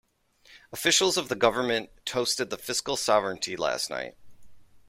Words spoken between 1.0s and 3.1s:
of the government toasted the fiscal